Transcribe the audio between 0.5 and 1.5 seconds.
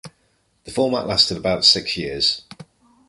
The format lasted